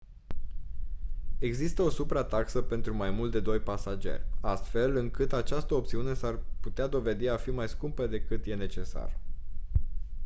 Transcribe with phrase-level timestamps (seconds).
[1.39, 6.87] există o suprataxă pentru mai mult de 2 pasageri astfel încât această opțiune s-ar putea
[6.87, 9.19] dovedi mai a fi mai scumpă decât e necesar